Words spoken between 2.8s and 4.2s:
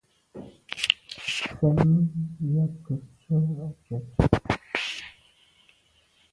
ke ntswe à ntshwèt.